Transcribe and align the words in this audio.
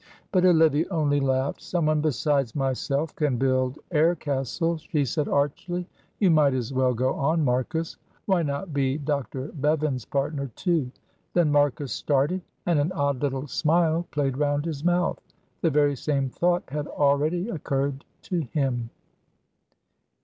But 0.31 0.45
Olivia 0.45 0.87
only 0.89 1.19
laughed. 1.19 1.61
"Someone 1.61 2.01
besides 2.01 2.55
myself 2.55 3.15
can 3.15 3.37
build 3.37 3.77
air 3.91 4.15
castles," 4.15 4.81
she 4.91 5.05
said, 5.05 5.27
archly. 5.27 5.87
"You 6.17 6.31
might 6.31 6.55
as 6.55 6.73
well 6.73 6.95
go 6.95 7.13
on, 7.13 7.45
Marcus. 7.45 7.97
Why 8.25 8.41
not 8.41 8.73
be 8.73 8.97
Dr. 8.97 9.51
Bevan's 9.53 10.05
partner, 10.05 10.49
too?" 10.55 10.89
Then 11.35 11.51
Marcus 11.51 11.91
started, 11.93 12.41
and 12.65 12.79
an 12.79 12.91
odd 12.93 13.21
little 13.21 13.45
smile 13.45 14.07
played 14.09 14.37
round 14.39 14.65
his 14.65 14.83
mouth. 14.83 15.19
The 15.61 15.69
very 15.69 15.95
same 15.95 16.29
thought 16.31 16.63
had 16.69 16.87
already 16.87 17.49
occurred 17.49 18.03
to 18.23 18.39
him. 18.39 18.89